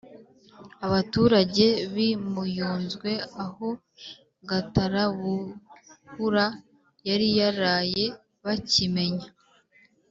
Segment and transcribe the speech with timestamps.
[0.87, 3.11] Abaturage b’i Muyunzwe
[3.43, 3.67] aho
[4.49, 6.45] Gatarabuhura
[7.07, 8.05] yari yaraye
[8.43, 9.29] bakimenya